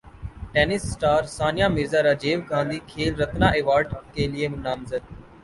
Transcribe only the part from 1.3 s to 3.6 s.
Sania Mirza Rajiv Gandhi Khel Ratna